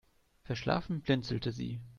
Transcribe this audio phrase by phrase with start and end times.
[0.41, 1.79] Verschlafen blinzelte sie.